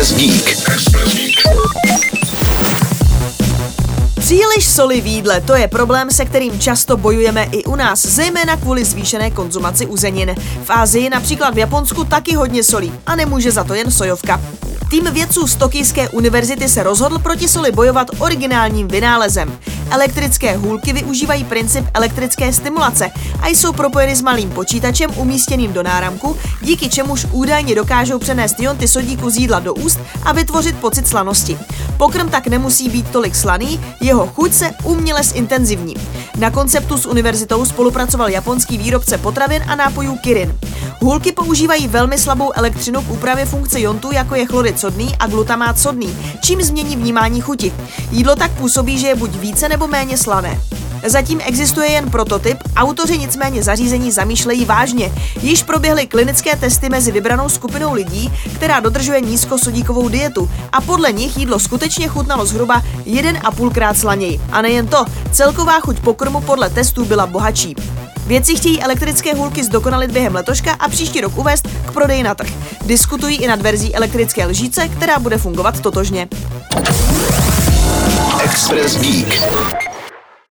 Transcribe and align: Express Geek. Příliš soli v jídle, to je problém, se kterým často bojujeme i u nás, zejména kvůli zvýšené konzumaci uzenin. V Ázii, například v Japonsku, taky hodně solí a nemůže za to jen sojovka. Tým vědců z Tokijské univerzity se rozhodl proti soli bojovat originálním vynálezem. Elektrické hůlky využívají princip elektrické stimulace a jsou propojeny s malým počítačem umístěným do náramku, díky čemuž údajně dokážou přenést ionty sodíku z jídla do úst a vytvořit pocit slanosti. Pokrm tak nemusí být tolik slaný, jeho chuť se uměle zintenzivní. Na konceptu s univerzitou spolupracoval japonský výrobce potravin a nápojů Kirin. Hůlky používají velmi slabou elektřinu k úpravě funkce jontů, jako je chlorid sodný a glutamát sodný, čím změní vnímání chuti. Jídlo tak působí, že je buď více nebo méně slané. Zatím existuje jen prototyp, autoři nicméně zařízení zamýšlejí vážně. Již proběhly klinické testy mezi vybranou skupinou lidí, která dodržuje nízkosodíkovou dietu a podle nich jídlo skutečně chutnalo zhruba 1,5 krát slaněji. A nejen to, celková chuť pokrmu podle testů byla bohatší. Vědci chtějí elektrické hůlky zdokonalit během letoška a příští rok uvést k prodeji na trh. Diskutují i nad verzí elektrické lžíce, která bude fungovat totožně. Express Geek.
Express 0.00 0.20
Geek. 0.20 0.70
Příliš 4.18 4.66
soli 4.66 5.00
v 5.00 5.06
jídle, 5.06 5.40
to 5.40 5.54
je 5.54 5.68
problém, 5.68 6.10
se 6.10 6.24
kterým 6.24 6.60
často 6.60 6.96
bojujeme 6.96 7.44
i 7.44 7.64
u 7.64 7.76
nás, 7.76 8.06
zejména 8.06 8.56
kvůli 8.56 8.84
zvýšené 8.84 9.30
konzumaci 9.30 9.86
uzenin. 9.86 10.34
V 10.64 10.70
Ázii, 10.70 11.10
například 11.10 11.54
v 11.54 11.58
Japonsku, 11.58 12.04
taky 12.04 12.34
hodně 12.34 12.64
solí 12.64 12.92
a 13.06 13.16
nemůže 13.16 13.52
za 13.52 13.64
to 13.64 13.74
jen 13.74 13.90
sojovka. 13.90 14.40
Tým 14.90 15.04
vědců 15.04 15.46
z 15.46 15.56
Tokijské 15.56 16.08
univerzity 16.08 16.68
se 16.68 16.82
rozhodl 16.82 17.18
proti 17.18 17.48
soli 17.48 17.72
bojovat 17.72 18.06
originálním 18.18 18.88
vynálezem. 18.88 19.58
Elektrické 19.90 20.56
hůlky 20.56 20.92
využívají 20.92 21.44
princip 21.44 21.84
elektrické 21.94 22.52
stimulace 22.52 23.10
a 23.40 23.48
jsou 23.48 23.72
propojeny 23.72 24.16
s 24.16 24.22
malým 24.22 24.50
počítačem 24.50 25.10
umístěným 25.16 25.72
do 25.72 25.82
náramku, 25.82 26.36
díky 26.62 26.88
čemuž 26.88 27.26
údajně 27.32 27.74
dokážou 27.74 28.18
přenést 28.18 28.60
ionty 28.60 28.88
sodíku 28.88 29.30
z 29.30 29.36
jídla 29.36 29.60
do 29.60 29.74
úst 29.74 30.00
a 30.22 30.32
vytvořit 30.32 30.76
pocit 30.76 31.08
slanosti. 31.08 31.58
Pokrm 31.96 32.28
tak 32.28 32.46
nemusí 32.46 32.88
být 32.88 33.10
tolik 33.10 33.34
slaný, 33.34 33.80
jeho 34.00 34.26
chuť 34.26 34.52
se 34.52 34.70
uměle 34.84 35.22
zintenzivní. 35.22 35.94
Na 36.38 36.50
konceptu 36.50 36.98
s 36.98 37.06
univerzitou 37.06 37.64
spolupracoval 37.64 38.30
japonský 38.30 38.78
výrobce 38.78 39.18
potravin 39.18 39.62
a 39.68 39.74
nápojů 39.74 40.16
Kirin. 40.16 40.58
Hůlky 41.02 41.32
používají 41.32 41.88
velmi 41.88 42.18
slabou 42.18 42.52
elektřinu 42.54 43.02
k 43.02 43.10
úpravě 43.10 43.46
funkce 43.46 43.80
jontů, 43.80 44.12
jako 44.12 44.34
je 44.34 44.46
chlorid 44.46 44.80
sodný 44.80 45.16
a 45.18 45.26
glutamát 45.26 45.78
sodný, 45.78 46.16
čím 46.40 46.62
změní 46.62 46.96
vnímání 46.96 47.40
chuti. 47.40 47.72
Jídlo 48.10 48.36
tak 48.36 48.50
působí, 48.50 48.98
že 48.98 49.06
je 49.06 49.14
buď 49.14 49.36
více 49.36 49.68
nebo 49.68 49.88
méně 49.88 50.18
slané. 50.18 50.60
Zatím 51.06 51.40
existuje 51.44 51.90
jen 51.90 52.10
prototyp, 52.10 52.58
autoři 52.76 53.18
nicméně 53.18 53.62
zařízení 53.62 54.12
zamýšlejí 54.12 54.64
vážně. 54.64 55.12
Již 55.42 55.62
proběhly 55.62 56.06
klinické 56.06 56.56
testy 56.56 56.88
mezi 56.88 57.12
vybranou 57.12 57.48
skupinou 57.48 57.92
lidí, 57.92 58.32
která 58.54 58.80
dodržuje 58.80 59.20
nízkosodíkovou 59.20 60.08
dietu 60.08 60.50
a 60.72 60.80
podle 60.80 61.12
nich 61.12 61.36
jídlo 61.36 61.58
skutečně 61.58 62.08
chutnalo 62.08 62.46
zhruba 62.46 62.82
1,5 63.04 63.72
krát 63.72 63.98
slaněji. 63.98 64.40
A 64.52 64.62
nejen 64.62 64.86
to, 64.86 65.04
celková 65.32 65.80
chuť 65.80 66.00
pokrmu 66.00 66.40
podle 66.40 66.70
testů 66.70 67.04
byla 67.04 67.26
bohatší. 67.26 67.76
Vědci 68.26 68.56
chtějí 68.56 68.82
elektrické 68.82 69.34
hůlky 69.34 69.64
zdokonalit 69.64 70.10
během 70.10 70.34
letoška 70.34 70.72
a 70.72 70.88
příští 70.88 71.20
rok 71.20 71.38
uvést 71.38 71.68
k 71.86 71.92
prodeji 71.92 72.22
na 72.22 72.34
trh. 72.34 72.50
Diskutují 72.86 73.36
i 73.36 73.46
nad 73.46 73.62
verzí 73.62 73.94
elektrické 73.94 74.46
lžíce, 74.46 74.88
která 74.88 75.18
bude 75.18 75.38
fungovat 75.38 75.80
totožně. 75.80 76.28
Express 78.44 78.96
Geek. 78.96 79.89